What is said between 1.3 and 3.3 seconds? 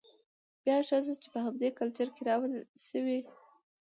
په همدې کلچر کې رالوى شوې،